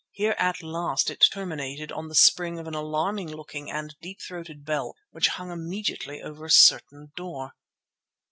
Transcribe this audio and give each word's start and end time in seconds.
Here 0.13 0.33
at 0.39 0.63
last 0.63 1.11
it 1.11 1.27
terminated 1.31 1.91
on 1.91 2.07
the 2.07 2.15
spring 2.15 2.57
of 2.57 2.65
an 2.65 2.73
alarming 2.73 3.27
looking 3.29 3.69
and 3.69 3.95
deep 4.01 4.19
throated 4.19 4.65
bell 4.65 4.95
that 5.13 5.27
hung 5.27 5.51
immediately 5.51 6.23
over 6.23 6.43
a 6.45 6.49
certain 6.49 7.11
door. 7.15 7.51